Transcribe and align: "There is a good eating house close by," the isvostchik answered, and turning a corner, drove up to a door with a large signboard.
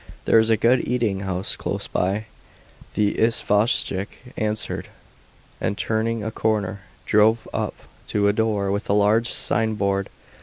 "There 0.25 0.39
is 0.39 0.49
a 0.49 0.57
good 0.57 0.87
eating 0.87 1.19
house 1.19 1.55
close 1.55 1.85
by," 1.87 2.25
the 2.95 3.19
isvostchik 3.19 4.33
answered, 4.35 4.87
and 5.61 5.77
turning 5.77 6.23
a 6.23 6.31
corner, 6.31 6.81
drove 7.05 7.47
up 7.53 7.75
to 8.07 8.27
a 8.27 8.33
door 8.33 8.71
with 8.71 8.89
a 8.89 8.93
large 8.93 9.31
signboard. 9.31 10.09